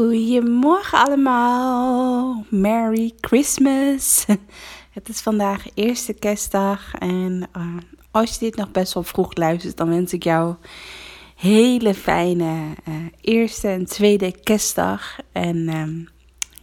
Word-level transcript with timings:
Goedemorgen 0.00 0.98
allemaal. 0.98 2.44
Merry 2.48 3.12
Christmas. 3.20 4.26
Het 4.96 5.08
is 5.08 5.20
vandaag 5.20 5.64
eerste 5.74 6.12
kerstdag 6.12 6.94
en 6.94 7.48
uh, 7.56 7.76
als 8.10 8.32
je 8.32 8.38
dit 8.38 8.56
nog 8.56 8.70
best 8.70 8.94
wel 8.94 9.02
vroeg 9.02 9.34
luistert, 9.34 9.76
dan 9.76 9.88
wens 9.88 10.12
ik 10.12 10.22
jou 10.22 10.54
hele 11.36 11.94
fijne 11.94 12.74
uh, 12.88 12.94
eerste 13.20 13.68
en 13.68 13.84
tweede 13.84 14.40
kerstdag. 14.42 15.16
En 15.32 15.76
um, 15.76 16.08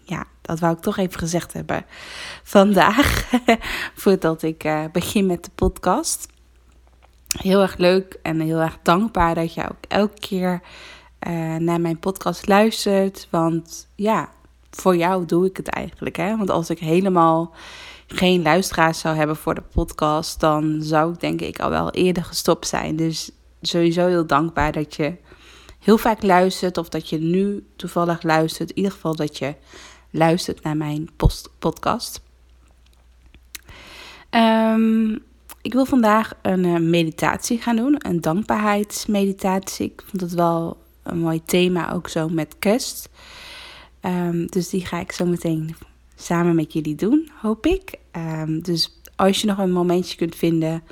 ja, 0.03 0.25
dat 0.41 0.59
wou 0.59 0.73
ik 0.73 0.81
toch 0.81 0.97
even 0.97 1.19
gezegd 1.19 1.53
hebben 1.53 1.85
vandaag, 2.43 3.29
voordat 4.03 4.43
ik 4.43 4.63
uh, 4.63 4.83
begin 4.91 5.25
met 5.25 5.43
de 5.43 5.51
podcast. 5.55 6.27
Heel 7.27 7.61
erg 7.61 7.77
leuk 7.77 8.19
en 8.21 8.39
heel 8.39 8.59
erg 8.59 8.77
dankbaar 8.83 9.35
dat 9.35 9.53
je 9.53 9.69
ook 9.69 9.85
elke 9.87 10.19
keer 10.19 10.61
uh, 11.27 11.55
naar 11.55 11.81
mijn 11.81 11.99
podcast 11.99 12.47
luistert. 12.47 13.27
Want 13.29 13.87
ja, 13.95 14.29
voor 14.69 14.95
jou 14.95 15.25
doe 15.25 15.45
ik 15.45 15.57
het 15.57 15.67
eigenlijk. 15.67 16.15
Hè? 16.15 16.37
Want 16.37 16.49
als 16.49 16.69
ik 16.69 16.79
helemaal 16.79 17.53
geen 18.07 18.41
luisteraars 18.41 18.99
zou 18.99 19.15
hebben 19.15 19.35
voor 19.35 19.55
de 19.55 19.63
podcast, 19.73 20.39
dan 20.39 20.77
zou 20.81 21.13
ik 21.13 21.19
denk 21.19 21.41
ik 21.41 21.59
al 21.59 21.69
wel 21.69 21.91
eerder 21.91 22.23
gestopt 22.23 22.67
zijn. 22.67 22.95
Dus 22.95 23.31
sowieso 23.61 24.07
heel 24.07 24.25
dankbaar 24.27 24.71
dat 24.71 24.95
je 24.95 25.15
heel 25.79 25.97
vaak 25.97 26.23
luistert 26.23 26.77
of 26.77 26.89
dat 26.89 27.09
je 27.09 27.17
nu 27.17 27.65
toevallig 27.75 28.23
luistert. 28.23 28.69
In 28.69 28.75
ieder 28.75 28.91
geval 28.91 29.15
dat 29.15 29.37
je 29.37 29.55
luistert 30.11 30.63
naar 30.63 30.77
mijn 30.77 31.09
post 31.15 31.49
podcast. 31.59 32.21
Um, 34.29 35.23
ik 35.61 35.73
wil 35.73 35.85
vandaag 35.85 36.33
een 36.41 36.63
uh, 36.63 36.79
meditatie 36.79 37.61
gaan 37.61 37.75
doen, 37.75 37.95
een 37.97 38.21
dankbaarheidsmeditatie. 38.21 39.85
Ik 39.85 40.03
vond 40.05 40.21
het 40.21 40.33
wel 40.33 40.77
een 41.09 41.19
mooi 41.19 41.41
thema, 41.45 41.93
ook 41.93 42.07
zo 42.07 42.29
met 42.29 42.55
kerst. 42.59 43.09
Um, 44.01 44.45
dus 44.45 44.69
die 44.69 44.85
ga 44.85 44.99
ik 44.99 45.11
zo 45.11 45.25
meteen 45.25 45.75
samen 46.15 46.55
met 46.55 46.73
jullie 46.73 46.95
doen, 46.95 47.29
hoop 47.41 47.65
ik. 47.65 47.93
Um, 48.11 48.61
dus 48.61 49.01
als 49.15 49.41
je 49.41 49.47
nog 49.47 49.57
een 49.57 49.71
momentje 49.71 50.17
kunt 50.17 50.35
vinden 50.35 50.83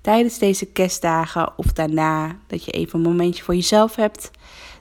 tijdens 0.00 0.38
deze 0.38 0.66
kerstdagen 0.66 1.52
of 1.56 1.66
daarna, 1.72 2.38
dat 2.46 2.64
je 2.64 2.70
even 2.70 2.98
een 2.98 3.10
momentje 3.10 3.42
voor 3.42 3.54
jezelf 3.54 3.96
hebt, 3.96 4.30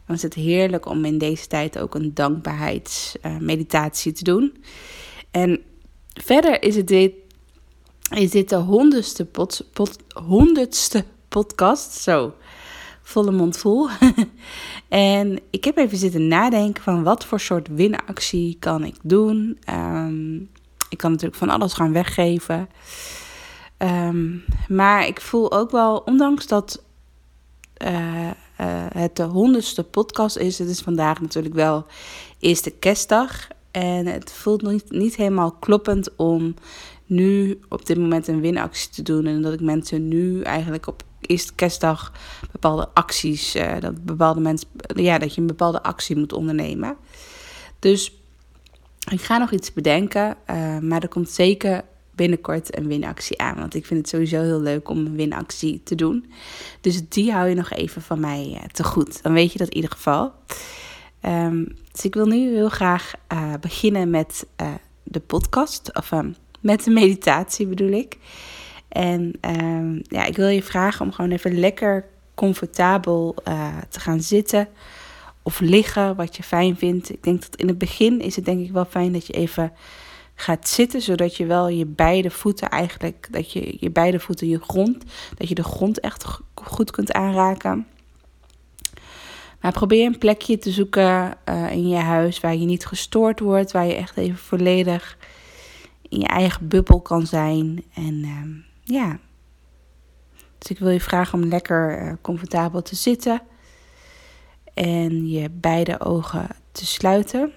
dan 0.06 0.16
is 0.16 0.22
het 0.22 0.34
heerlijk 0.34 0.86
om 0.86 1.06
in 1.06 1.18
deze 1.18 1.48
tijd 1.48 1.80
ook 1.80 1.96
een 1.96 2.14
dankbaarheidsmeditatie 2.14 4.12
te 4.12 4.24
doen. 4.24 4.64
En 5.32 5.62
verder 6.22 6.64
is 6.64 6.76
het 6.76 6.88
dit, 6.88 7.14
is 8.10 8.32
dit 8.32 8.50
de 8.50 8.56
honderdste, 8.56 9.28
honderdste 10.26 11.06
podcast. 11.30 11.92
Zo, 11.92 12.34
volle 13.06 13.32
mond 13.32 13.58
vol. 13.58 13.90
en 14.90 15.40
ik 15.50 15.64
heb 15.64 15.78
even 15.78 15.98
zitten 15.98 16.28
nadenken 16.28 16.84
van 16.84 17.04
wat 17.04 17.26
voor 17.26 17.40
soort 17.40 17.68
winactie 17.68 18.58
kan 18.60 18.84
ik 18.84 18.96
doen. 19.02 19.60
Um, 19.70 20.50
ik 20.90 20.98
kan 20.98 21.12
natuurlijk 21.12 21.40
van 21.40 21.50
alles 21.50 21.74
gaan 21.74 21.92
weggeven. 21.92 22.70
Um, 23.78 24.44
maar 24.68 25.08
ik 25.08 25.22
voel 25.22 25.52
ook 25.52 25.72
wel, 25.72 25.98
ondanks 25.98 26.48
dat 26.48 26.84
uh, 27.84 28.26
uh, 28.28 28.86
het 28.94 29.16
de 29.16 29.24
honderdste 29.24 29.84
podcast 29.84 30.38
is, 30.38 30.60
het 30.60 30.70
is 30.70 30.80
vandaag 30.80 31.22
natuurlijk 31.22 31.56
wel 31.56 31.86
eerste 32.40 32.72
kerstdag. 32.72 33.48
En 33.72 34.06
het 34.06 34.32
voelt 34.32 34.62
niet, 34.62 34.92
niet 34.92 35.16
helemaal 35.16 35.52
kloppend 35.52 36.16
om 36.16 36.54
nu 37.06 37.60
op 37.70 37.86
dit 37.86 37.98
moment 37.98 38.28
een 38.28 38.42
winactie 38.42 38.90
te 38.90 39.02
doen. 39.02 39.26
En 39.26 39.42
dat 39.42 39.54
ik 39.54 39.62
mensen 39.62 40.08
nu 40.08 40.42
eigenlijk 40.42 40.88
op 40.88 41.04
eerste 41.26 41.54
kerstdag 41.54 42.12
bepaalde 42.52 42.90
acties, 42.94 43.56
uh, 43.56 43.80
dat 43.80 44.06
bepaalde 44.06 44.40
mensen, 44.40 44.68
ja, 44.96 45.18
dat 45.18 45.36
je 45.36 45.42
een 45.42 45.48
bepaalde 45.48 45.84
actie 45.84 46.16
moet 46.16 46.34
ondernemen. 46.34 46.98
Dus 47.80 48.12
ik 49.12 49.22
ga 49.22 49.38
nog 49.38 49.52
iets 49.52 49.74
bedenken, 49.74 50.38
uh, 50.50 50.80
maar 50.80 51.02
er 51.02 51.08
komt 51.08 51.30
zeker 51.30 51.84
binnenkort 52.12 52.78
een 52.78 52.88
winactie 52.88 53.40
aan. 53.40 53.56
Want 53.56 53.76
ik 53.76 53.86
vind 53.86 54.00
het 54.00 54.10
sowieso 54.10 54.42
heel 54.42 54.62
leuk 54.62 54.90
om 54.90 54.98
een 54.98 55.16
winactie 55.16 55.82
te 55.84 55.96
doen. 55.96 56.32
Dus 56.82 57.10
die 57.10 57.32
hou 57.32 57.50
je 57.50 57.56
nog 57.56 57.72
even 57.72 58.02
van 58.02 58.20
mij 58.20 58.48
uh, 58.52 58.64
te 58.64 58.84
goed. 58.84 59.24
Dan 59.24 59.34
weet 59.34 59.52
je 59.52 59.58
dat 59.58 59.68
in 59.68 59.76
ieder 59.76 59.92
geval. 59.92 60.34
Um, 61.22 61.76
dus 61.92 62.06
ik 62.06 62.14
wil 62.14 62.26
nu 62.26 62.54
heel 62.54 62.70
graag 62.70 63.14
beginnen 63.60 64.10
met 64.10 64.46
de 65.04 65.20
podcast. 65.20 65.98
Of 65.98 66.12
um, 66.12 66.36
met 66.62 66.84
de 66.84 66.92
meditatie 66.92 67.68
bedoel 67.68 67.92
ik. 67.92 68.18
En 68.96 69.34
um, 69.42 70.02
ja, 70.04 70.26
ik 70.26 70.36
wil 70.36 70.48
je 70.48 70.64
vragen 70.64 71.06
om 71.06 71.12
gewoon 71.12 71.32
even 71.32 71.60
lekker 71.60 72.06
comfortabel 72.36 73.36
te 73.90 74.00
gaan 74.00 74.22
zitten. 74.22 74.68
Of 75.44 75.60
liggen, 75.60 76.16
wat 76.16 76.36
je 76.36 76.44
fijn 76.44 76.78
vindt. 76.78 77.10
Ik 77.10 77.24
denk 77.24 77.42
dat 77.42 77.56
in 77.56 77.68
het 77.68 77.78
begin 77.78 78.22
is 78.22 78.36
het 78.36 78.46
denk 78.46 78.60
ik 78.60 78.72
wel 78.72 78.86
fijn 78.86 79.12
dat 79.12 79.28
je 79.28 79.34
even 79.34 79.72
gaat 80.36 80.68
zitten, 80.68 81.02
zodat 81.02 81.38
je 81.38 81.46
wel 81.46 81.68
je 81.68 81.86
beide 81.86 82.32
voeten 82.32 82.70
eigenlijk, 82.70 83.28
dat 83.32 83.52
je 83.52 83.78
je 83.80 83.92
beide 83.92 84.20
voeten 84.20 84.48
je 84.48 84.60
grond, 84.60 85.04
dat 85.38 85.50
je 85.50 85.56
de 85.56 85.64
grond 85.64 86.00
echt 86.00 86.26
goed 86.54 86.92
kunt 86.92 87.12
aanraken. 87.12 87.88
Maar 89.62 89.72
probeer 89.72 90.06
een 90.06 90.18
plekje 90.18 90.58
te 90.58 90.72
zoeken 90.72 91.38
uh, 91.50 91.72
in 91.72 91.90
je 91.90 91.96
huis 91.96 92.40
waar 92.40 92.56
je 92.56 92.66
niet 92.66 92.86
gestoord 92.86 93.40
wordt, 93.40 93.72
waar 93.72 93.86
je 93.86 93.96
echt 93.96 94.18
even 94.18 94.38
volledig 94.38 95.18
in 96.10 96.20
je 96.20 96.28
eigen 96.28 96.68
bubbel 96.68 97.02
kan 97.02 97.28
zijn. 97.28 97.84
En 97.94 98.14
uh, 98.14 98.66
ja, 98.86 99.20
dus 100.58 100.70
ik 100.70 100.80
wil 100.80 100.90
je 100.90 101.02
vragen 101.02 101.44
om 101.44 101.50
lekker 101.50 102.02
uh, 102.02 102.14
comfortabel 102.22 102.82
te 102.82 102.96
zitten 102.96 103.42
en 104.74 105.30
je 105.30 105.50
beide 105.50 106.00
ogen 106.00 106.48
te 106.72 106.86
sluiten. 106.86 107.52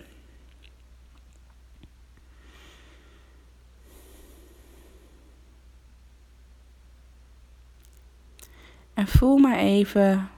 En 8.94 9.06
voel 9.06 9.36
maar 9.36 9.58
even 9.58 10.30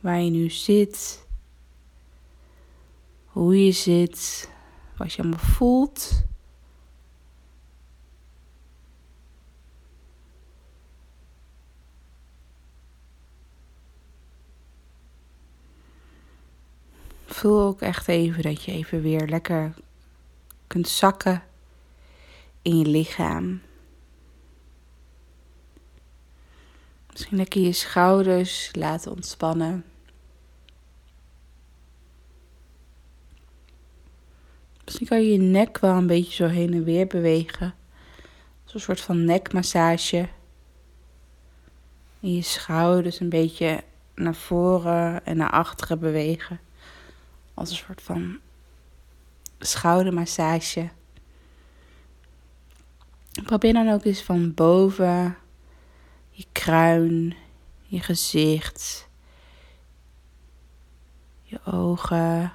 waar 0.00 0.20
je 0.20 0.30
nu 0.30 0.50
zit, 0.50 1.26
hoe 3.26 3.64
je 3.64 3.72
zit, 3.72 4.50
wat 4.96 5.12
je 5.12 5.22
allemaal 5.22 5.38
voelt. 5.38 6.24
Voel 17.44 17.60
ook 17.60 17.80
echt 17.80 18.08
even 18.08 18.42
dat 18.42 18.62
je 18.62 18.72
even 18.72 19.02
weer 19.02 19.26
lekker 19.26 19.74
kunt 20.66 20.88
zakken 20.88 21.42
in 22.62 22.78
je 22.78 22.86
lichaam. 22.86 23.62
Misschien 27.10 27.36
lekker 27.36 27.60
je 27.60 27.72
schouders 27.72 28.70
laten 28.72 29.12
ontspannen. 29.12 29.84
Misschien 34.84 35.06
kan 35.06 35.22
je 35.22 35.32
je 35.32 35.38
nek 35.38 35.78
wel 35.78 35.94
een 35.94 36.06
beetje 36.06 36.34
zo 36.34 36.46
heen 36.46 36.72
en 36.72 36.84
weer 36.84 37.06
bewegen. 37.06 37.74
Een 38.72 38.80
soort 38.80 39.00
van 39.00 39.24
nekmassage. 39.24 40.28
En 42.20 42.34
je 42.34 42.42
schouders 42.42 43.20
een 43.20 43.28
beetje 43.28 43.82
naar 44.14 44.34
voren 44.34 45.26
en 45.26 45.36
naar 45.36 45.50
achteren 45.50 45.98
bewegen. 45.98 46.60
Als 47.54 47.70
een 47.70 47.76
soort 47.76 48.02
van 48.02 48.40
schoudermassage. 49.58 50.90
Probeer 53.44 53.72
dan 53.72 53.92
ook 53.92 54.04
eens 54.04 54.22
van 54.22 54.54
boven 54.54 55.36
je 56.36 56.44
kruin, 56.52 57.36
je 57.82 58.00
gezicht, 58.00 59.08
je 61.42 61.64
ogen, 61.64 62.52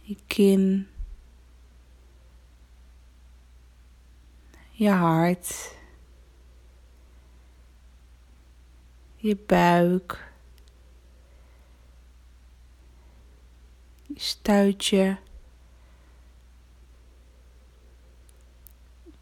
je 0.00 0.16
kin, 0.26 0.88
je 4.70 4.90
hart, 4.90 5.74
je 9.16 9.36
buik, 9.46 10.25
je 14.16 14.22
stuitje, 14.22 15.18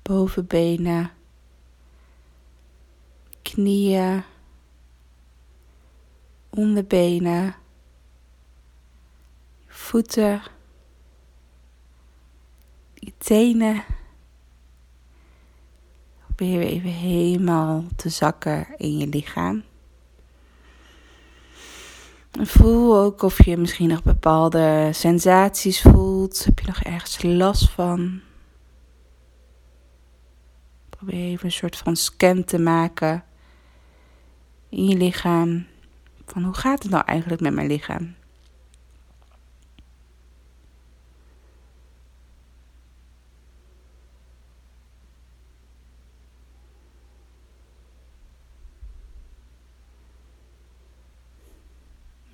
bovenbenen, 0.03 1.11
knieën, 3.43 4.23
onderbenen, 6.51 7.55
voeten, 9.67 10.43
je 12.95 13.13
tenen. 13.19 13.85
Probeer 16.19 16.61
even 16.61 16.91
helemaal 16.91 17.85
te 17.97 18.09
zakken 18.09 18.77
in 18.77 18.99
je 18.99 19.07
lichaam. 19.07 19.65
Voel 22.41 22.97
ook 22.97 23.23
of 23.23 23.45
je 23.45 23.57
misschien 23.57 23.89
nog 23.89 24.03
bepaalde 24.03 24.91
sensaties 24.93 25.81
voelt. 25.81 26.45
Heb 26.45 26.59
je 26.59 26.67
nog 26.67 26.83
ergens 26.83 27.23
last 27.23 27.71
van? 27.71 28.21
Probeer 30.89 31.25
even 31.25 31.45
een 31.45 31.53
soort 31.53 31.77
van 31.77 31.97
scan 31.97 32.45
te 32.45 32.59
maken 32.59 33.25
in 34.69 34.87
je 34.87 34.97
lichaam. 34.97 35.67
Van 36.27 36.45
hoe 36.45 36.55
gaat 36.55 36.83
het 36.83 36.93
nou 36.93 37.05
eigenlijk 37.05 37.41
met 37.41 37.55
mijn 37.55 37.67
lichaam? 37.67 38.15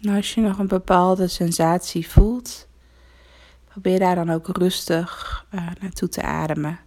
Nou, 0.01 0.17
als 0.17 0.35
je 0.35 0.41
nog 0.41 0.59
een 0.59 0.69
bepaalde 0.69 1.29
sensatie 1.29 2.09
voelt, 2.09 2.69
probeer 3.65 3.99
daar 3.99 4.15
dan 4.15 4.31
ook 4.31 4.57
rustig 4.57 5.45
uh, 5.55 5.69
naartoe 5.81 6.09
te 6.09 6.23
ademen. 6.23 6.79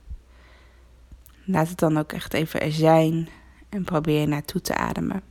Laat 1.46 1.70
het 1.70 1.80
dan 1.80 1.98
ook 1.98 2.12
echt 2.12 2.34
even 2.34 2.62
er 2.62 2.72
zijn 2.72 3.30
en 3.70 3.84
probeer 3.84 4.28
naartoe 4.28 4.62
te 4.62 4.76
ademen. 4.76 5.22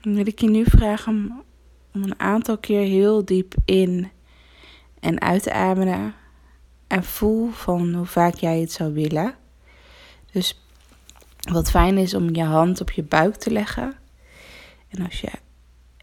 Dan 0.00 0.14
wil 0.14 0.26
ik 0.26 0.40
je 0.40 0.48
nu 0.48 0.64
vragen 0.64 1.44
om 1.92 2.02
een 2.02 2.20
aantal 2.20 2.58
keer 2.58 2.86
heel 2.86 3.24
diep 3.24 3.54
in 3.64 4.10
en 5.00 5.20
uit 5.20 5.42
te 5.42 5.52
ademen. 5.52 6.14
En 6.86 7.04
voel 7.04 7.50
van 7.50 7.94
hoe 7.94 8.06
vaak 8.06 8.34
jij 8.34 8.60
het 8.60 8.72
zou 8.72 8.92
willen. 8.92 9.34
Dus 10.32 10.60
wat 11.50 11.70
fijn 11.70 11.98
is 11.98 12.14
om 12.14 12.34
je 12.34 12.42
hand 12.42 12.80
op 12.80 12.90
je 12.90 13.02
buik 13.02 13.34
te 13.34 13.50
leggen. 13.50 13.94
En 14.88 15.04
als 15.04 15.20
je 15.20 15.30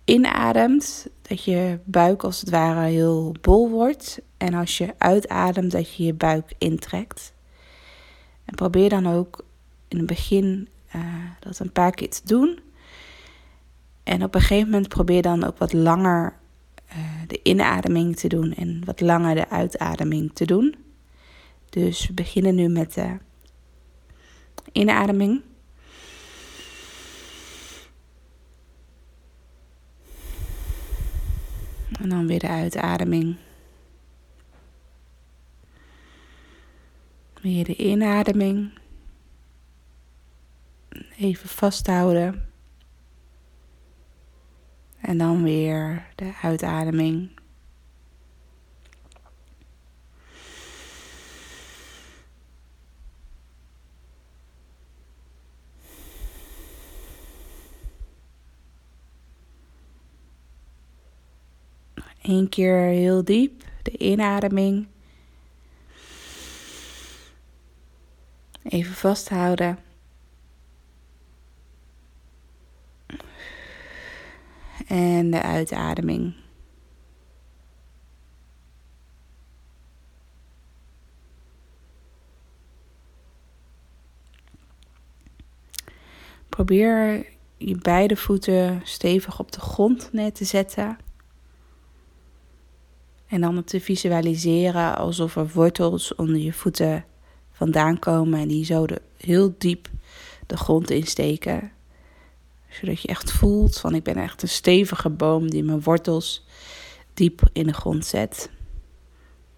inademt, 0.05 1.07
dat 1.21 1.43
je 1.43 1.79
buik 1.83 2.23
als 2.23 2.39
het 2.39 2.49
ware 2.49 2.87
heel 2.87 3.35
bol 3.41 3.69
wordt. 3.69 4.19
En 4.37 4.53
als 4.53 4.77
je 4.77 4.93
uitademt, 4.97 5.71
dat 5.71 5.95
je 5.95 6.03
je 6.03 6.13
buik 6.13 6.53
intrekt. 6.57 7.33
En 8.45 8.55
probeer 8.55 8.89
dan 8.89 9.07
ook 9.07 9.45
in 9.87 9.97
het 9.97 10.07
begin 10.07 10.67
uh, 10.95 11.03
dat 11.39 11.59
een 11.59 11.71
paar 11.71 11.91
keer 11.91 12.09
te 12.09 12.21
doen. 12.23 12.59
En 14.03 14.23
op 14.23 14.35
een 14.35 14.41
gegeven 14.41 14.69
moment 14.69 14.87
probeer 14.87 15.21
dan 15.21 15.43
ook 15.43 15.57
wat 15.57 15.73
langer 15.73 16.33
uh, 16.89 16.97
de 17.27 17.39
inademing 17.43 18.15
te 18.15 18.27
doen 18.27 18.53
en 18.53 18.85
wat 18.85 19.01
langer 19.01 19.35
de 19.35 19.49
uitademing 19.49 20.33
te 20.33 20.45
doen. 20.45 20.75
Dus 21.69 22.07
we 22.07 22.13
beginnen 22.13 22.55
nu 22.55 22.67
met 22.67 22.93
de 22.93 23.17
inademing. 24.71 25.41
En 31.99 32.09
dan 32.09 32.27
weer 32.27 32.39
de 32.39 32.47
uitademing. 32.47 33.35
Weer 37.41 37.63
de 37.63 37.75
inademing. 37.75 38.71
Even 41.17 41.49
vasthouden. 41.49 42.46
En 45.07 45.17
dan 45.17 45.43
weer 45.43 46.07
de 46.15 46.33
uitademing. 46.41 47.29
Eén 62.21 62.49
keer 62.49 62.77
heel 62.77 63.23
diep, 63.23 63.63
de 63.83 63.97
inademing. 63.97 64.87
Even 68.63 68.93
vasthouden. 68.93 69.86
En 74.97 75.31
de 75.31 75.41
uitademing. 75.41 76.33
Probeer 86.49 87.25
je 87.57 87.77
beide 87.81 88.15
voeten 88.15 88.81
stevig 88.83 89.39
op 89.39 89.51
de 89.51 89.59
grond 89.59 90.09
neer 90.11 90.33
te 90.33 90.45
zetten. 90.45 90.97
En 93.27 93.41
dan 93.41 93.63
te 93.63 93.79
visualiseren 93.79 94.97
alsof 94.97 95.35
er 95.35 95.51
wortels 95.53 96.15
onder 96.15 96.37
je 96.37 96.53
voeten 96.53 97.05
vandaan 97.51 97.99
komen 97.99 98.39
en 98.39 98.47
die 98.47 98.65
zo 98.65 98.85
de, 98.87 99.01
heel 99.17 99.55
diep 99.57 99.89
de 100.47 100.57
grond 100.57 100.89
insteken. 100.89 101.76
Zodat 102.79 103.01
je 103.01 103.07
echt 103.07 103.31
voelt 103.31 103.77
van 103.77 103.95
ik 103.95 104.03
ben 104.03 104.15
echt 104.15 104.41
een 104.41 104.49
stevige 104.49 105.09
boom 105.09 105.49
die 105.49 105.63
mijn 105.63 105.81
wortels 105.81 106.45
diep 107.13 107.41
in 107.53 107.67
de 107.67 107.73
grond 107.73 108.05
zet. 108.05 108.49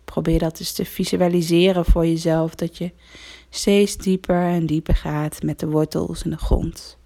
Probeer 0.06 0.40
dat 0.40 0.60
eens 0.60 0.72
te 0.72 0.86
visualiseren 0.86 1.86
voor 1.86 2.06
jezelf, 2.06 2.56
dat 2.56 2.78
je 2.78 2.92
steeds 3.50 3.98
dieper 3.98 4.42
en 4.42 4.66
dieper 4.66 4.96
gaat 4.96 5.44
met 5.44 5.60
de 5.60 5.68
wortels 5.68 6.24
in 6.24 6.30
de 6.30 6.38
grond. 6.38 6.98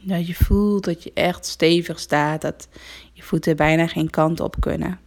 Dat 0.00 0.26
je 0.26 0.34
voelt 0.34 0.84
dat 0.84 1.02
je 1.02 1.12
echt 1.14 1.46
stevig 1.46 1.98
staat, 1.98 2.40
dat 2.40 2.68
je 3.12 3.22
voeten 3.22 3.56
bijna 3.56 3.86
geen 3.86 4.10
kant 4.10 4.40
op 4.40 4.56
kunnen. 4.60 5.00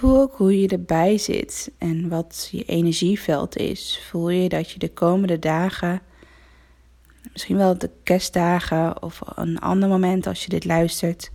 Voel 0.00 0.20
ook 0.20 0.36
hoe 0.36 0.60
je 0.60 0.68
erbij 0.68 1.18
zit 1.18 1.70
en 1.78 2.08
wat 2.08 2.48
je 2.52 2.64
energieveld 2.64 3.56
is. 3.56 4.02
Voel 4.08 4.30
je 4.30 4.48
dat 4.48 4.70
je 4.70 4.78
de 4.78 4.92
komende 4.92 5.38
dagen, 5.38 6.00
misschien 7.32 7.56
wel 7.56 7.78
de 7.78 7.90
kerstdagen 8.02 9.02
of 9.02 9.20
een 9.34 9.58
ander 9.58 9.88
moment 9.88 10.26
als 10.26 10.42
je 10.42 10.48
dit 10.48 10.64
luistert, 10.64 11.30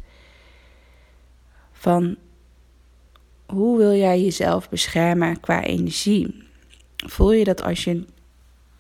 van 1.72 2.16
hoe 3.46 3.78
wil 3.78 3.94
jij 3.94 4.22
jezelf 4.22 4.70
beschermen 4.70 5.40
qua 5.40 5.64
energie? 5.64 6.44
Voel 6.96 7.32
je 7.32 7.44
dat 7.44 7.64
als 7.64 7.84
je 7.84 8.06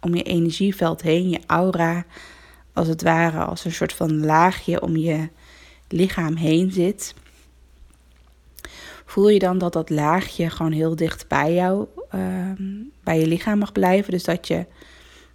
om 0.02 0.16
je 0.16 0.24
energieveld 0.24 1.02
heen, 1.02 1.30
je 1.30 1.40
aura, 1.46 2.06
als 2.74 2.88
het 2.88 3.02
ware 3.02 3.44
als 3.44 3.66
een 3.66 3.72
soort 3.72 3.94
van 3.94 4.26
laagje 4.26 4.82
om 4.82 4.96
je 4.96 5.30
lichaam 5.88 6.36
heen 6.36 6.72
zit? 6.72 7.14
Voel 9.06 9.30
je 9.30 9.40
dan 9.40 9.58
dat 9.58 9.74
dat 9.74 9.90
laagje 9.90 10.50
gewoon 10.50 10.72
heel 10.72 10.96
dicht 10.96 11.28
bij 11.28 11.54
jou, 11.54 11.88
ehm, 12.10 12.74
bij 13.04 13.20
je 13.20 13.28
lichaam 13.28 13.58
mag 13.60 13.72
blijven? 13.72 14.12
Dus 14.12 14.24
dat 14.24 14.48
je 14.48 14.66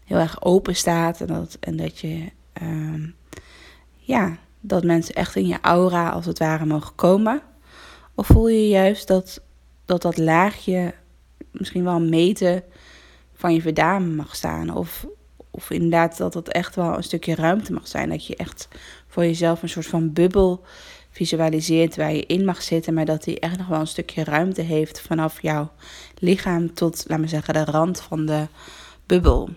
heel 0.04 0.18
erg 0.18 0.42
open 0.42 0.76
staat 0.76 1.20
en 1.20 1.26
dat, 1.26 1.56
en 1.60 1.76
dat 1.76 1.98
je, 1.98 2.30
ehm, 2.52 3.08
ja, 3.96 4.38
dat 4.60 4.84
mensen 4.84 5.14
echt 5.14 5.36
in 5.36 5.46
je 5.46 5.58
aura 5.60 6.08
als 6.08 6.26
het 6.26 6.38
ware 6.38 6.66
mogen 6.66 6.94
komen? 6.94 7.42
Of 8.14 8.26
voel 8.26 8.48
je 8.48 8.68
juist 8.68 9.06
dat 9.06 9.42
dat, 9.84 10.02
dat 10.02 10.18
laagje 10.18 10.94
misschien 11.50 11.84
wel 11.84 11.94
een 11.94 12.08
meter 12.08 12.62
van 13.34 13.54
je 13.54 13.60
verdaan 13.60 14.14
mag 14.14 14.36
staan? 14.36 14.76
Of, 14.76 15.06
of 15.50 15.70
inderdaad 15.70 16.16
dat 16.16 16.34
het 16.34 16.48
echt 16.48 16.74
wel 16.74 16.96
een 16.96 17.02
stukje 17.02 17.34
ruimte 17.34 17.72
mag 17.72 17.88
zijn. 17.88 18.08
Dat 18.08 18.26
je 18.26 18.36
echt 18.36 18.68
voor 19.06 19.24
jezelf 19.24 19.62
een 19.62 19.68
soort 19.68 19.86
van 19.86 20.12
bubbel 20.12 20.64
visualiseert 21.20 21.96
waar 21.96 22.12
je 22.12 22.26
in 22.26 22.44
mag 22.44 22.62
zitten, 22.62 22.94
maar 22.94 23.04
dat 23.04 23.24
die 23.24 23.40
echt 23.40 23.58
nog 23.58 23.66
wel 23.66 23.80
een 23.80 23.86
stukje 23.86 24.24
ruimte 24.24 24.62
heeft 24.62 25.00
vanaf 25.00 25.42
jouw 25.42 25.70
lichaam 26.18 26.74
tot, 26.74 27.04
laat 27.08 27.18
me 27.18 27.28
zeggen, 27.28 27.54
de 27.54 27.64
rand 27.64 28.00
van 28.00 28.26
de 28.26 28.46
bubbel. 29.06 29.48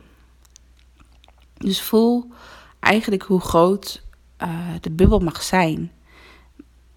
Dus 1.57 1.81
voel 1.81 2.31
eigenlijk 2.79 3.23
hoe 3.23 3.39
groot 3.39 4.03
uh, 4.41 4.49
de 4.81 4.91
bubbel 4.91 5.19
mag 5.19 5.43
zijn. 5.43 5.91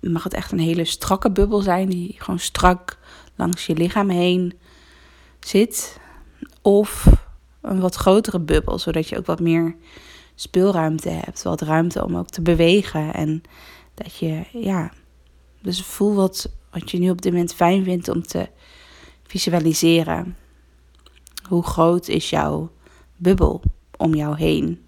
Mag 0.01 0.25
het 0.25 0.35
echt 0.35 0.53
een 0.53 0.59
hele 0.59 0.85
strakke 0.85 1.31
bubbel 1.31 1.61
zijn 1.61 1.89
die 1.89 2.15
gewoon 2.19 2.39
strak 2.39 2.99
langs 3.35 3.67
je 3.67 3.75
lichaam 3.75 4.09
heen 4.09 4.59
zit? 5.41 6.01
Of 6.63 7.07
een 7.61 7.81
wat 7.81 7.95
grotere 7.95 8.41
bubbel, 8.41 8.79
zodat 8.79 9.09
je 9.09 9.19
ook 9.19 9.27
wat 9.27 9.41
meer 9.41 9.77
speelruimte 10.35 11.09
hebt, 11.09 11.43
wat 11.43 11.61
ruimte 11.61 12.05
om 12.05 12.17
ook 12.17 12.29
te 12.29 12.43
bewegen 12.43 13.15
en 13.15 13.43
dat 13.97 14.17
je, 14.17 14.45
ja, 14.53 14.93
dus 15.63 15.83
voel 15.83 16.15
wat, 16.15 16.51
wat 16.71 16.91
je 16.91 16.99
nu 16.99 17.11
op 17.11 17.23
dit 17.23 17.33
moment 17.33 17.55
fijn 17.55 17.85
vindt 17.85 18.09
om 18.09 18.23
te 18.23 18.49
visualiseren. 19.23 20.37
Hoe 21.49 21.63
groot 21.63 22.09
is 22.09 22.31
jouw 22.31 22.71
bubbel 23.17 23.63
om 23.97 24.15
jou 24.15 24.37
heen? 24.37 24.85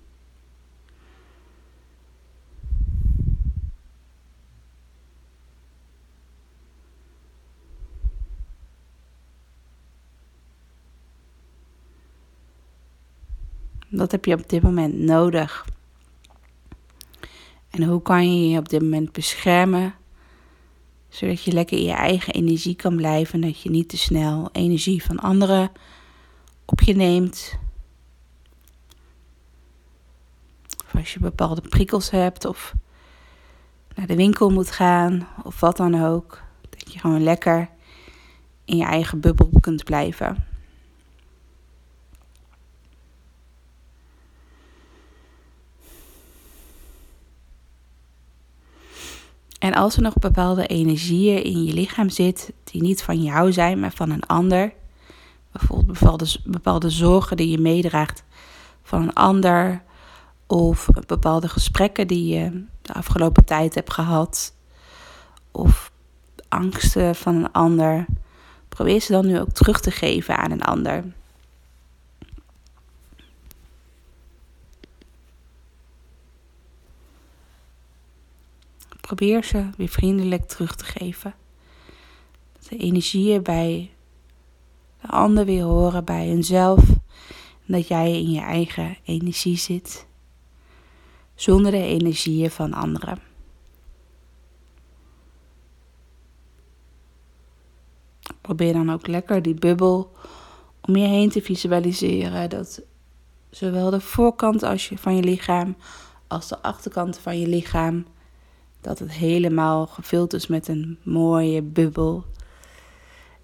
Dat 13.89 14.11
heb 14.11 14.25
je 14.25 14.35
op 14.35 14.49
dit 14.49 14.63
moment 14.63 14.99
nodig. 14.99 15.67
En 17.71 17.83
hoe 17.83 18.03
kan 18.03 18.35
je 18.35 18.49
je 18.49 18.59
op 18.59 18.69
dit 18.69 18.81
moment 18.83 19.13
beschermen, 19.13 19.95
zodat 21.09 21.43
je 21.43 21.53
lekker 21.53 21.79
in 21.79 21.85
je 21.85 21.93
eigen 21.93 22.35
energie 22.35 22.75
kan 22.75 22.97
blijven 22.97 23.35
en 23.35 23.41
dat 23.41 23.61
je 23.61 23.71
niet 23.71 23.89
te 23.89 23.97
snel 23.97 24.49
energie 24.53 25.03
van 25.03 25.19
anderen 25.19 25.71
op 26.65 26.81
je 26.81 26.95
neemt. 26.95 27.59
Of 30.87 30.95
als 30.95 31.13
je 31.13 31.21
bepaalde 31.21 31.61
prikkels 31.61 32.11
hebt 32.11 32.45
of 32.45 32.75
naar 33.95 34.07
de 34.07 34.17
winkel 34.17 34.51
moet 34.51 34.71
gaan 34.71 35.29
of 35.43 35.61
wat 35.61 35.77
dan 35.77 36.05
ook, 36.05 36.43
dat 36.71 36.93
je 36.93 36.99
gewoon 36.99 37.23
lekker 37.23 37.69
in 38.65 38.77
je 38.77 38.85
eigen 38.85 39.21
bubbel 39.21 39.51
kunt 39.61 39.85
blijven. 39.85 40.48
En 49.59 49.75
als 49.75 49.97
er 49.97 50.03
nog 50.03 50.15
bepaalde 50.15 50.67
energieën 50.67 51.43
in 51.43 51.65
je 51.65 51.73
lichaam 51.73 52.09
zit 52.09 52.53
die 52.65 52.83
niet 52.83 53.03
van 53.03 53.23
jou 53.23 53.53
zijn, 53.53 53.81
maar 53.81 53.93
van 53.93 54.11
een 54.11 54.27
ander, 54.27 54.73
bijvoorbeeld 55.53 55.99
bepaalde, 55.99 56.27
bepaalde 56.45 56.91
zorgen 56.91 57.37
die 57.37 57.49
je 57.51 57.59
meedraagt 57.59 58.25
van 58.83 59.03
een 59.03 59.13
ander, 59.13 59.83
of 60.47 60.89
bepaalde 61.07 61.49
gesprekken 61.49 62.07
die 62.07 62.35
je 62.35 62.65
de 62.83 62.93
afgelopen 62.93 63.45
tijd 63.45 63.75
hebt 63.75 63.93
gehad, 63.93 64.55
of 65.51 65.93
angsten 66.49 67.15
van 67.15 67.35
een 67.35 67.53
ander, 67.53 68.07
probeer 68.69 69.01
ze 69.01 69.13
dan 69.13 69.27
nu 69.27 69.41
ook 69.41 69.51
terug 69.51 69.81
te 69.81 69.91
geven 69.91 70.37
aan 70.37 70.51
een 70.51 70.63
ander. 70.63 71.05
Probeer 79.09 79.45
ze 79.45 79.71
weer 79.77 79.89
vriendelijk 79.89 80.49
terug 80.49 80.77
te 80.77 80.85
geven. 80.85 81.35
Dat 82.53 82.69
de 82.69 82.77
energieën 82.77 83.43
bij 83.43 83.91
de 85.01 85.09
ander 85.09 85.45
weer 85.45 85.63
horen 85.63 86.05
bij 86.05 86.29
hunzelf. 86.29 86.89
En 87.67 87.73
dat 87.73 87.89
jij 87.89 88.13
in 88.13 88.31
je 88.31 88.41
eigen 88.41 88.97
energie 89.05 89.57
zit. 89.57 90.07
Zonder 91.35 91.71
de 91.71 91.83
energieën 91.83 92.51
van 92.51 92.73
anderen. 92.73 93.19
Probeer 98.41 98.73
dan 98.73 98.93
ook 98.93 99.07
lekker 99.07 99.43
die 99.43 99.55
bubbel 99.55 100.13
om 100.81 100.97
je 100.97 101.07
heen 101.07 101.31
te 101.31 101.43
visualiseren. 101.43 102.51
Dat 102.51 102.83
zowel 103.51 103.91
de 103.91 104.01
voorkant 104.01 104.63
als 104.63 104.89
je, 104.89 104.99
van 104.99 105.17
je 105.17 105.23
lichaam 105.23 105.77
als 106.27 106.49
de 106.49 106.63
achterkant 106.63 107.19
van 107.19 107.39
je 107.41 107.47
lichaam 107.47 108.05
dat 108.81 108.99
het 108.99 109.13
helemaal 109.13 109.87
gevuld 109.87 110.33
is 110.33 110.47
met 110.47 110.69
een 110.69 110.99
mooie 111.03 111.63
bubbel. 111.63 112.25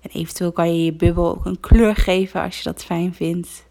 En 0.00 0.10
eventueel 0.10 0.52
kan 0.52 0.76
je 0.76 0.84
je 0.84 0.92
bubbel 0.92 1.30
ook 1.30 1.44
een 1.44 1.60
kleur 1.60 1.96
geven 1.96 2.42
als 2.42 2.56
je 2.56 2.64
dat 2.64 2.84
fijn 2.84 3.14
vindt. 3.14 3.66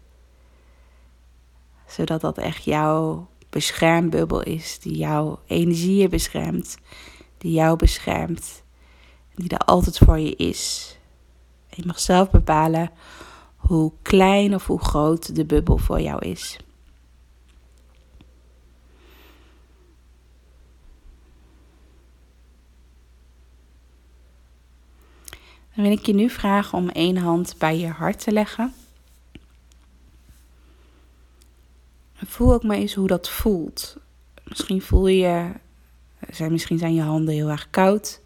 Zodat 1.86 2.20
dat 2.20 2.38
echt 2.38 2.64
jouw 2.64 3.28
beschermbubbel 3.50 4.42
is, 4.42 4.78
die 4.78 4.96
jouw 4.96 5.40
energieën 5.46 6.10
beschermt, 6.10 6.76
die 7.38 7.52
jou 7.52 7.76
beschermt, 7.76 8.62
die 9.34 9.48
er 9.48 9.58
altijd 9.58 9.98
voor 9.98 10.18
je 10.18 10.36
is. 10.36 10.96
Je 11.68 11.82
mag 11.86 12.00
zelf 12.00 12.30
bepalen 12.30 12.90
hoe 13.56 13.92
klein 14.02 14.54
of 14.54 14.66
hoe 14.66 14.80
groot 14.80 15.36
de 15.36 15.44
bubbel 15.44 15.78
voor 15.78 16.00
jou 16.00 16.28
is. 16.28 16.58
Dan 25.74 25.84
wil 25.84 25.92
ik 25.92 26.06
je 26.06 26.14
nu 26.14 26.30
vragen 26.30 26.78
om 26.78 26.88
één 26.88 27.16
hand 27.16 27.54
bij 27.58 27.78
je 27.78 27.88
hart 27.88 28.18
te 28.18 28.32
leggen. 28.32 28.74
voel 32.34 32.52
ook 32.52 32.62
maar 32.62 32.76
eens 32.76 32.94
hoe 32.94 33.06
dat 33.06 33.28
voelt. 33.28 33.96
Misschien 34.44 34.82
voel 34.82 35.06
je, 35.06 35.52
zijn, 36.30 36.52
misschien 36.52 36.78
zijn 36.78 36.94
je 36.94 37.02
handen 37.02 37.34
heel 37.34 37.48
erg 37.48 37.70
koud. 37.70 38.20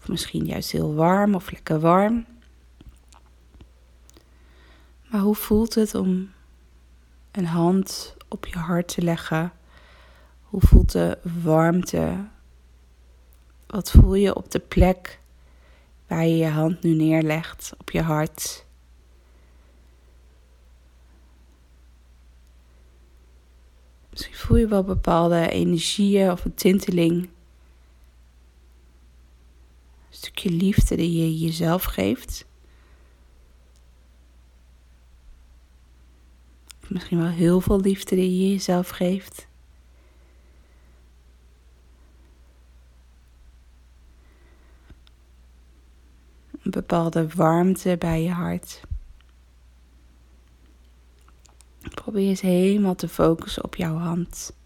Of 0.00 0.08
misschien 0.08 0.44
juist 0.44 0.70
heel 0.70 0.94
warm 0.94 1.34
of 1.34 1.50
lekker 1.50 1.80
warm. 1.80 2.26
Maar 5.10 5.20
hoe 5.20 5.34
voelt 5.34 5.74
het 5.74 5.94
om 5.94 6.30
een 7.30 7.46
hand 7.46 8.16
op 8.28 8.46
je 8.46 8.58
hart 8.58 8.88
te 8.94 9.02
leggen? 9.02 9.52
Hoe 10.42 10.60
voelt 10.60 10.92
de 10.92 11.18
warmte? 11.42 12.24
Wat 13.66 13.90
voel 13.90 14.14
je 14.14 14.34
op 14.34 14.50
de 14.50 14.60
plek 14.60 15.20
waar 16.08 16.26
je 16.26 16.36
je 16.36 16.48
hand 16.48 16.82
nu 16.82 16.94
neerlegt 16.94 17.72
op 17.78 17.90
je 17.90 18.02
hart. 18.02 18.66
Misschien 24.10 24.34
voel 24.34 24.56
je 24.56 24.68
wel 24.68 24.84
bepaalde 24.84 25.48
energieën 25.48 26.30
of 26.30 26.44
een 26.44 26.54
tinteling. 26.54 27.22
Een 27.22 27.28
stukje 30.10 30.50
liefde 30.50 30.96
die 30.96 31.12
je 31.12 31.38
jezelf 31.38 31.84
geeft. 31.84 32.46
Misschien 36.88 37.18
wel 37.18 37.28
heel 37.28 37.60
veel 37.60 37.80
liefde 37.80 38.16
die 38.16 38.38
je 38.38 38.52
jezelf 38.52 38.88
geeft. 38.88 39.48
Een 46.68 46.80
bepaalde 46.80 47.28
warmte 47.28 47.96
bij 47.98 48.22
je 48.22 48.30
hart. 48.30 48.80
Probeer 51.94 52.28
eens 52.28 52.40
helemaal 52.40 52.94
te 52.94 53.08
focussen 53.08 53.64
op 53.64 53.74
jouw 53.74 53.96
hand. 53.96 54.56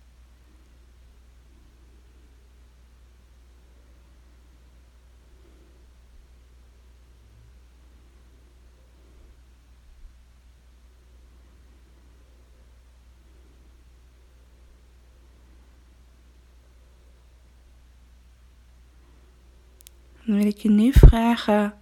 Dan 20.25 20.37
wil 20.37 20.47
ik 20.47 20.56
je 20.59 20.71
nu 20.71 20.92
vragen 20.92 21.82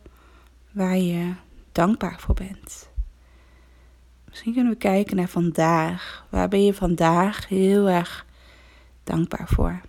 waar 0.81 0.97
je 0.97 1.35
dankbaar 1.73 2.21
voor 2.21 2.35
bent. 2.35 2.91
Misschien 4.29 4.53
kunnen 4.53 4.73
we 4.73 4.79
kijken 4.79 5.17
naar 5.17 5.29
vandaag. 5.29 6.27
Waar 6.31 6.49
ben 6.49 6.65
je 6.65 6.75
vandaag 6.75 7.49
heel 7.49 7.89
erg 7.89 8.27
dankbaar 9.05 9.49
voor? 9.49 9.81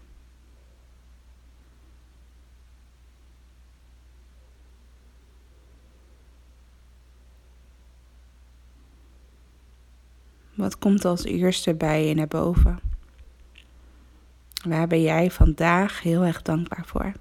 Wat 10.54 10.78
komt 10.78 11.06
als 11.06 11.24
eerste 11.24 11.76
bij 11.76 12.08
je 12.08 12.16
naar 12.16 12.28
boven? 12.28 12.80
Waar 14.68 14.88
ben 14.88 15.02
jij 15.02 15.32
vandaag 15.32 16.02
heel 16.02 16.24
erg 16.24 16.42
dankbaar 16.42 16.86
voor? 16.86 17.12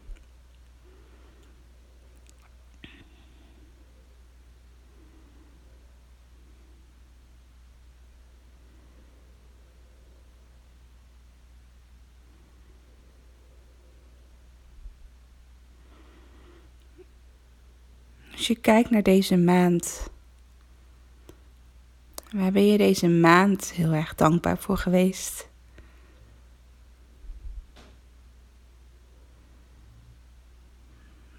Als 18.40 18.48
je 18.48 18.54
kijkt 18.54 18.90
naar 18.90 19.02
deze 19.02 19.36
maand, 19.36 20.10
waar 22.32 22.52
ben 22.52 22.66
je 22.66 22.78
deze 22.78 23.08
maand 23.08 23.72
heel 23.72 23.92
erg 23.92 24.14
dankbaar 24.14 24.58
voor 24.58 24.76
geweest? 24.76 25.48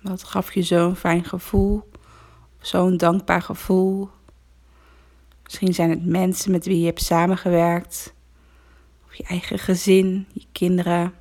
Wat 0.02 0.24
gaf 0.24 0.54
je 0.54 0.62
zo'n 0.62 0.96
fijn 0.96 1.24
gevoel? 1.24 1.90
Zo'n 2.60 2.98
dankbaar 2.98 3.42
gevoel? 3.42 4.10
Misschien 5.44 5.74
zijn 5.74 5.90
het 5.90 6.06
mensen 6.06 6.52
met 6.52 6.66
wie 6.66 6.80
je 6.80 6.86
hebt 6.86 7.04
samengewerkt. 7.04 8.14
Of 9.08 9.16
je 9.16 9.24
eigen 9.24 9.60
gezin, 9.60 10.28
je 10.34 10.46
kinderen, 10.52 11.14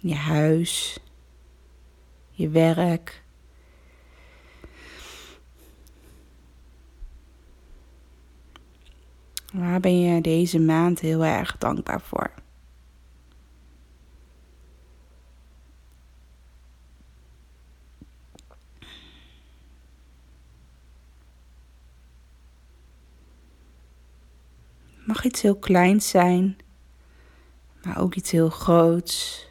je 0.00 0.14
huis, 0.14 0.98
je 2.30 2.48
werk. 2.48 3.26
Waar 9.52 9.80
ben 9.80 10.00
je 10.00 10.20
deze 10.20 10.60
maand 10.60 11.00
heel 11.00 11.24
erg 11.24 11.58
dankbaar 11.58 12.00
voor? 12.00 12.30
mag 25.08 25.24
iets 25.24 25.42
heel 25.42 25.56
kleins 25.56 26.08
zijn, 26.08 26.56
maar 27.82 28.00
ook 28.00 28.14
iets 28.14 28.30
heel 28.30 28.48
groots. 28.48 29.46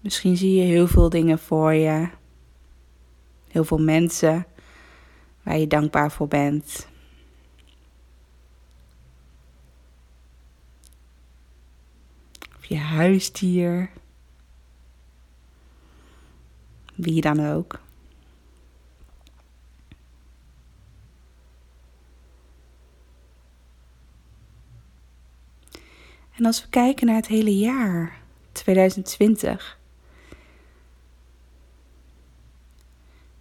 Misschien 0.00 0.36
zie 0.36 0.54
je 0.54 0.62
heel 0.62 0.86
veel 0.86 1.08
dingen 1.08 1.38
voor 1.38 1.72
je, 1.72 2.08
heel 3.48 3.64
veel 3.64 3.78
mensen 3.78 4.46
waar 5.42 5.58
je 5.58 5.66
dankbaar 5.66 6.10
voor 6.10 6.28
bent. 6.28 6.88
Of 12.62 12.68
je 12.68 12.78
huisdier, 12.78 13.90
wie 16.94 17.20
dan 17.20 17.46
ook. 17.46 17.80
En 26.36 26.44
als 26.44 26.62
we 26.62 26.68
kijken 26.68 27.06
naar 27.06 27.16
het 27.16 27.26
hele 27.26 27.58
jaar 27.58 28.20
2020, 28.52 29.78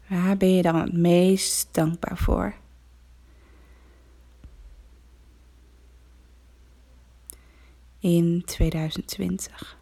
waar 0.07 0.37
ben 0.37 0.55
je 0.55 0.61
dan 0.61 0.75
het 0.75 0.93
meest 0.93 1.67
dankbaar 1.71 2.17
voor? 2.17 2.53
In 8.01 8.41
2020. 8.45 9.79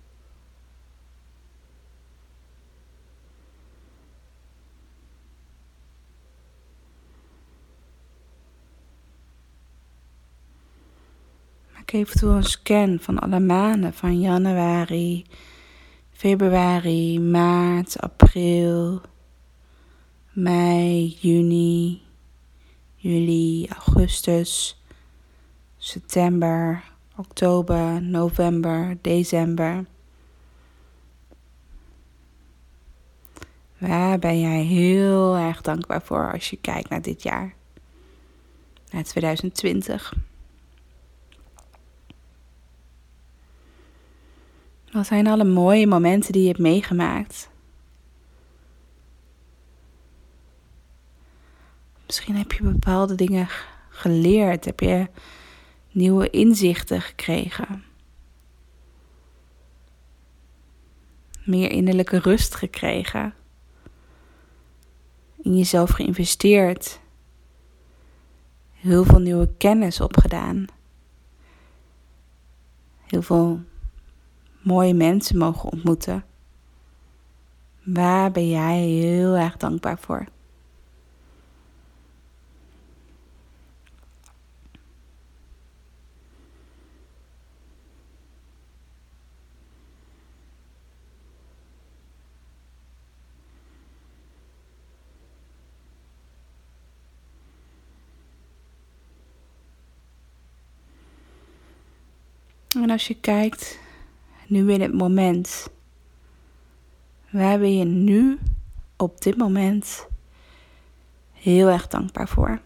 maak 11.89 12.01
eventueel 12.01 12.35
een 12.35 12.43
scan 12.43 12.99
van 12.99 13.19
alle 13.19 13.39
maanden 13.39 13.93
van 13.93 14.19
januari, 14.19 15.25
februari, 16.11 17.19
maart, 17.19 17.99
april, 18.01 19.01
mei, 20.31 21.17
juni, 21.19 22.01
juli, 22.95 23.67
augustus, 23.67 24.81
september, 25.77 26.83
oktober, 27.19 28.01
november, 28.01 28.97
december. 29.01 29.85
Waar 33.77 34.19
ben 34.19 34.39
jij 34.39 34.63
heel 34.63 35.35
erg 35.37 35.61
dankbaar 35.61 36.01
voor 36.01 36.31
als 36.31 36.49
je 36.49 36.57
kijkt 36.57 36.89
naar 36.89 37.01
dit 37.01 37.23
jaar? 37.23 37.53
Naar 38.91 39.03
2020. 39.03 40.13
Wat 44.91 45.05
zijn 45.05 45.27
alle 45.27 45.43
mooie 45.43 45.87
momenten 45.87 46.31
die 46.31 46.41
je 46.41 46.47
hebt 46.47 46.59
meegemaakt? 46.59 47.49
Misschien 52.05 52.35
heb 52.35 52.51
je 52.51 52.63
bepaalde 52.63 53.15
dingen 53.15 53.47
geleerd, 53.89 54.65
heb 54.65 54.79
je 54.79 55.07
nieuwe 55.91 56.29
inzichten 56.29 57.01
gekregen. 57.01 57.83
Meer 61.43 61.71
innerlijke 61.71 62.19
rust 62.19 62.55
gekregen. 62.55 63.33
In 65.41 65.57
jezelf 65.57 65.89
geïnvesteerd. 65.89 66.99
Heel 68.73 69.03
veel 69.03 69.19
nieuwe 69.19 69.49
kennis 69.57 70.01
opgedaan. 70.01 70.65
Heel 73.05 73.21
veel 73.21 73.59
mooie 74.61 74.93
mensen 74.93 75.37
mogen 75.37 75.71
ontmoeten. 75.71 76.23
Waar 77.83 78.31
ben 78.31 78.49
jij 78.49 78.79
heel 78.79 79.35
erg 79.35 79.57
dankbaar 79.57 79.99
voor? 79.99 80.25
En 102.81 102.89
als 102.89 103.07
je 103.07 103.19
kijkt 103.19 103.79
nu 104.47 104.71
in 104.71 104.81
het 104.81 104.93
moment. 104.93 105.69
Waar 107.29 107.59
ben 107.59 107.77
je 107.77 107.85
nu 107.85 108.39
op 108.97 109.21
dit 109.21 109.37
moment 109.37 110.07
heel 111.31 111.67
erg 111.67 111.87
dankbaar 111.87 112.27
voor? 112.27 112.61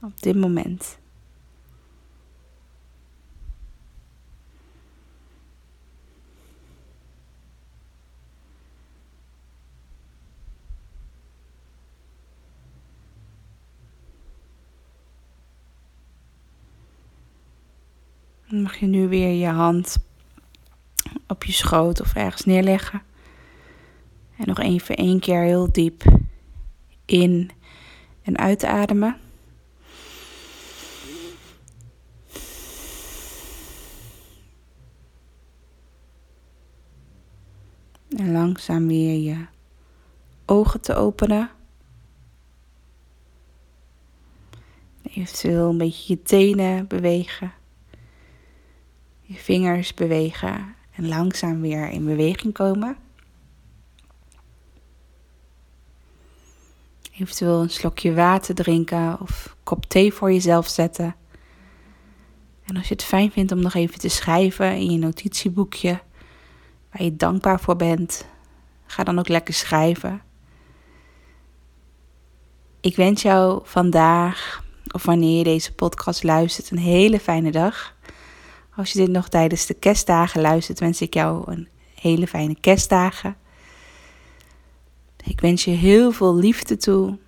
Op 0.00 0.22
dit 0.22 0.36
moment. 0.36 0.98
Dan 18.54 18.62
mag 18.62 18.76
je 18.76 18.86
nu 18.86 19.08
weer 19.08 19.32
je 19.32 19.46
hand 19.46 19.96
op 21.26 21.44
je 21.44 21.52
schoot 21.52 22.00
of 22.00 22.14
ergens 22.14 22.44
neerleggen. 22.44 23.02
En 24.36 24.46
nog 24.46 24.58
even 24.58 24.96
één 24.96 25.20
keer 25.20 25.40
heel 25.40 25.72
diep 25.72 26.02
in 27.04 27.50
en 28.22 28.38
uitademen. 28.38 29.16
En 38.16 38.32
langzaam 38.32 38.86
weer 38.86 39.20
je 39.20 39.46
ogen 40.46 40.80
te 40.80 40.94
openen. 40.94 41.50
Eventueel 45.02 45.70
een 45.70 45.78
beetje 45.78 46.14
je 46.14 46.22
tenen 46.22 46.86
bewegen 46.86 47.52
je 49.24 49.34
vingers 49.34 49.94
bewegen 49.94 50.74
en 50.90 51.08
langzaam 51.08 51.60
weer 51.60 51.88
in 51.88 52.04
beweging 52.04 52.52
komen. 52.52 52.96
Eventueel 57.18 57.62
een 57.62 57.70
slokje 57.70 58.14
water 58.14 58.54
drinken 58.54 59.20
of 59.20 59.44
een 59.46 59.62
kop 59.62 59.84
thee 59.84 60.12
voor 60.12 60.32
jezelf 60.32 60.68
zetten. 60.68 61.16
En 62.64 62.76
als 62.76 62.88
je 62.88 62.94
het 62.94 63.04
fijn 63.04 63.30
vindt 63.30 63.52
om 63.52 63.60
nog 63.60 63.74
even 63.74 63.98
te 63.98 64.08
schrijven 64.08 64.76
in 64.76 64.90
je 64.90 64.98
notitieboekje, 64.98 66.00
waar 66.90 67.02
je 67.02 67.16
dankbaar 67.16 67.60
voor 67.60 67.76
bent, 67.76 68.26
ga 68.86 69.04
dan 69.04 69.18
ook 69.18 69.28
lekker 69.28 69.54
schrijven. 69.54 70.22
Ik 72.80 72.96
wens 72.96 73.22
jou 73.22 73.60
vandaag, 73.64 74.64
of 74.90 75.04
wanneer 75.04 75.38
je 75.38 75.44
deze 75.44 75.74
podcast 75.74 76.22
luistert, 76.22 76.70
een 76.70 76.78
hele 76.78 77.20
fijne 77.20 77.50
dag. 77.50 77.96
Als 78.76 78.92
je 78.92 78.98
dit 78.98 79.10
nog 79.10 79.28
tijdens 79.28 79.66
de 79.66 79.74
kerstdagen 79.74 80.40
luistert, 80.40 80.80
wens 80.80 81.00
ik 81.00 81.14
jou 81.14 81.52
een 81.52 81.68
hele 81.94 82.26
fijne 82.26 82.56
kerstdagen. 82.60 83.36
Ik 85.24 85.40
wens 85.40 85.64
je 85.64 85.70
heel 85.70 86.12
veel 86.12 86.34
liefde 86.34 86.76
toe, 86.76 87.18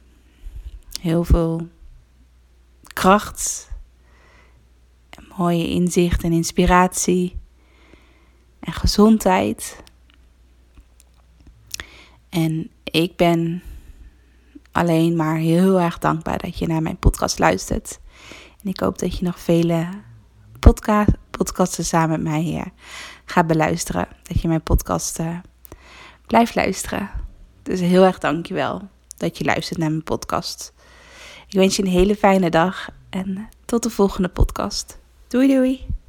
heel 1.01 1.25
veel 1.25 1.69
kracht, 2.83 3.69
mooie 5.37 5.69
inzicht 5.69 6.23
en 6.23 6.33
inspiratie 6.33 7.37
en 8.61 8.73
gezondheid. 8.73 9.83
En 12.29 12.71
ik 12.85 13.17
ben 13.17 13.63
alleen 14.73 15.17
maar 15.17 15.37
heel 15.37 15.81
erg 15.81 15.99
dankbaar 15.99 16.39
dat 16.39 16.59
je 16.59 16.67
naar 16.67 16.83
mijn 16.83 16.99
podcast 16.99 17.39
luistert. 17.39 18.01
En 18.63 18.69
ik 18.69 18.81
hoop 18.81 18.99
dat 18.99 19.19
je 19.19 19.25
nog 19.25 19.41
vele 19.41 19.89
podcast, 20.59 21.11
podcasten 21.31 21.85
samen 21.85 22.23
met 22.23 22.33
mij 22.33 22.55
uh, 22.55 22.63
gaat 23.25 23.47
beluisteren. 23.47 24.09
Dat 24.23 24.41
je 24.41 24.49
mijn 24.49 24.63
podcast 24.63 25.19
uh, 25.19 25.39
blijft 26.27 26.55
luisteren. 26.55 27.11
Dus 27.63 27.81
heel 27.81 28.05
erg 28.05 28.19
dankjewel 28.19 28.89
dat 29.17 29.39
je 29.39 29.45
luistert 29.45 29.79
naar 29.79 29.91
mijn 29.91 30.03
podcast. 30.03 30.73
Ik 31.49 31.55
wens 31.59 31.77
je 31.77 31.83
een 31.83 31.89
hele 31.89 32.17
fijne 32.17 32.51
dag 32.51 32.89
en 33.11 33.49
tot 33.65 33.83
de 33.83 33.91
volgende 33.91 34.29
podcast. 34.29 34.99
Doei 35.29 35.49
doei! 35.49 36.06